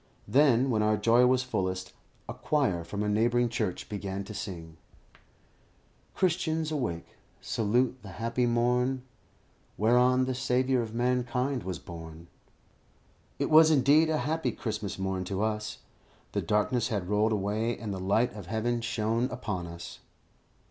Then, 0.27 0.71
when 0.71 0.81
our 0.81 0.97
joy 0.97 1.27
was 1.27 1.43
fullest, 1.43 1.93
a 2.27 2.33
choir 2.33 2.83
from 2.83 3.03
a 3.03 3.07
neighbouring 3.07 3.49
church 3.49 3.87
began 3.87 4.23
to 4.23 4.33
sing 4.33 4.77
"Christians, 6.15 6.71
awake, 6.71 7.05
salute 7.39 8.01
the 8.01 8.13
happy 8.17 8.47
morn, 8.47 9.03
Whereon 9.77 10.25
the 10.25 10.33
Saviour 10.33 10.81
of 10.81 10.95
mankind 10.95 11.61
was 11.61 11.77
born." 11.77 12.29
It 13.37 13.51
was 13.51 13.69
indeed, 13.69 14.09
a 14.09 14.17
happy 14.25 14.51
Christmas 14.53 14.97
morn 14.97 15.23
to 15.25 15.43
us. 15.43 15.83
The 16.31 16.41
darkness 16.41 16.87
had 16.87 17.07
rolled 17.07 17.31
away, 17.31 17.77
and 17.77 17.93
the 17.93 17.99
light 17.99 18.33
of 18.33 18.47
heaven 18.47 18.81
shone 18.81 19.25
upon 19.25 19.67
us. 19.67 19.99